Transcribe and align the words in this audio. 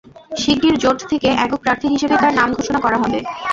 শিগগির 0.35 0.75
জোট 0.83 0.97
থেকে 1.11 1.29
একক 1.37 1.59
প্রার্থী 1.63 1.87
হিসেবে 1.93 2.15
তাঁর 2.17 2.33
নাম 2.39 2.49
ঘোষণা 2.57 2.79
করা 2.81 2.97
হবে। 2.97 3.19